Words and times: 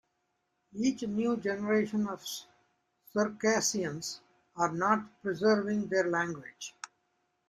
Each 0.73 1.03
new 1.03 1.37
generation 1.37 2.07
of 2.07 2.25
Circassians 3.13 4.21
are 4.55 4.71
not 4.71 5.21
preserving 5.21 5.89
their 5.89 6.09
language. 6.09 6.73